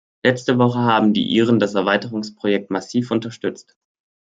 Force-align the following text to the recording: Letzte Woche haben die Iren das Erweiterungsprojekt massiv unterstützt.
Letzte 0.25 0.57
Woche 0.57 0.79
haben 0.79 1.13
die 1.13 1.27
Iren 1.31 1.59
das 1.59 1.75
Erweiterungsprojekt 1.75 2.71
massiv 2.71 3.11
unterstützt. 3.11 3.77